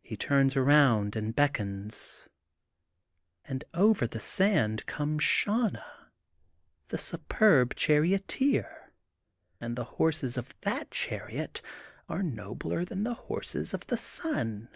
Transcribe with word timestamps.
He 0.00 0.16
turns 0.16 0.56
around 0.56 1.14
and 1.14 1.36
beckons 1.36 2.26
and 3.44 3.64
over 3.74 4.06
the 4.06 4.18
sand 4.18 4.86
comes 4.86 5.22
Channa, 5.24 5.84
the 6.88 6.96
superb 6.96 7.74
charioteer, 7.74 8.94
and 9.60 9.76
the 9.76 9.84
horses 9.84 10.38
of 10.38 10.58
that 10.62 10.90
chariot 10.90 11.60
are 12.08 12.22
nobler 12.22 12.82
than 12.86 13.04
the 13.04 13.12
horses 13.12 13.74
of 13.74 13.86
the 13.88 13.98
sun. 13.98 14.70